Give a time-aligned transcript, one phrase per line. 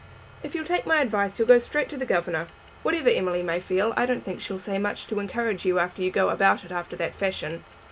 [0.41, 2.47] If you'll take my advice you'll go straight to the governor.
[2.81, 6.09] Whatever Emily may feel I don't think she'll say much to encourage you unless you
[6.09, 7.63] go about it after that fashion.